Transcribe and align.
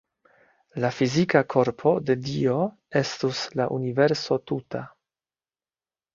La 0.85 0.89
fizika 0.99 1.41
korpo 1.53 1.91
de 2.07 2.15
Dio 2.29 2.57
estus 3.03 3.43
la 3.61 3.69
universo 3.77 4.41
tuta. 4.53 4.85